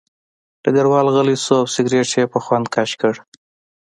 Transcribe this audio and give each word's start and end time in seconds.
ډګروال 0.63 1.07
غلی 1.13 1.35
شو 1.43 1.53
او 1.59 1.63
سګرټ 1.73 2.09
یې 2.17 2.25
په 2.33 2.39
خوند 2.43 2.65
کش 2.73 2.91
کړ 3.01 3.13